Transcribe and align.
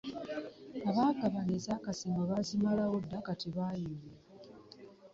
Abaagabana 0.89 1.51
ez'akasiimo 1.59 2.21
baazimalawo 2.29 2.95
dda 3.05 3.19
kati 3.27 3.47
baayuuya. 3.55 4.15